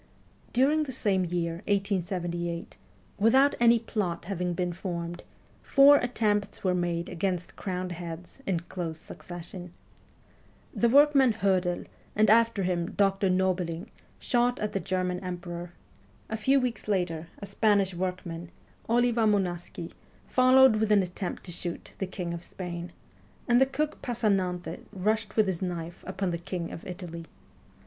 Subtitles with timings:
[0.51, 2.75] During the same year, 1878,
[3.19, 5.21] without any plot having been formed,
[5.61, 9.71] four attempts were made against crowned heads in close succession.
[10.73, 11.83] The workman Hoedel,
[12.15, 13.29] and after him Dr.
[13.29, 15.71] Nobiling, shot at the German Emperor;
[16.31, 18.49] a few weeks later, a Spanish workman,
[18.89, 19.91] Oliva Moncasi,
[20.27, 22.91] followed with an attempt to shoot the King of Spain,
[23.47, 27.25] and the cook Passanante rushed with his knife upon the King of Italy.